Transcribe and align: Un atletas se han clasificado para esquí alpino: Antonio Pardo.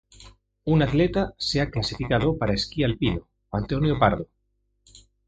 Un 0.63 0.81
atletas 0.81 1.33
se 1.37 1.61
han 1.61 1.69
clasificado 1.69 2.35
para 2.35 2.55
esquí 2.55 2.83
alpino: 2.83 3.27
Antonio 3.51 3.99
Pardo. 3.99 4.25